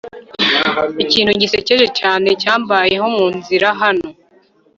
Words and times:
ikintu 1.03 1.31
gisekeje 1.41 1.85
cyane 1.99 2.27
cyambayeho 2.41 3.05
munzira 3.15 3.67
hano 3.81 4.07